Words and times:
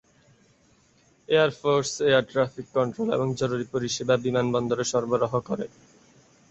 Air 1.29 1.51
force 1.59 1.91
air 2.07 2.23
traffic 2.31 2.67
control 2.77 3.07
এবং 3.13 3.27
জরুরী 3.39 3.65
পরিষেবা 3.73 4.15
বিমানবন্দরে 4.25 4.85
সরবরাহ 4.91 5.33
করে। 5.49 5.65